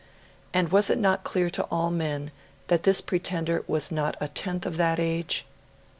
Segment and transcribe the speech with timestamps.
[0.51, 2.31] And was it not clear to all men
[2.69, 5.45] that this pretender was not a tenth of that age?